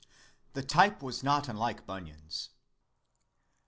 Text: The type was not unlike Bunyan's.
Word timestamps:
The 0.53 0.63
type 0.63 1.03
was 1.03 1.21
not 1.21 1.47
unlike 1.47 1.85
Bunyan's. 1.85 2.49